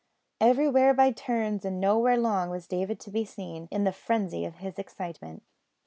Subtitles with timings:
[0.39, 4.55] Everywhere by turns, and nowhere long, was David to be seen, in the frenzy of
[4.55, 5.43] his excitement.